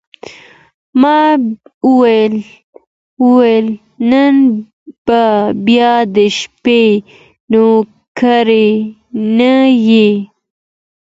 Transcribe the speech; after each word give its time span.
ما 1.01 1.17
وویل: 1.89 3.65
نن 4.09 4.35
به 5.05 5.21
بیا 5.65 5.91
د 6.15 6.17
شپې 6.37 6.83
نوکري 7.51 8.69
نه 9.37 9.53
یې؟ 9.87 10.09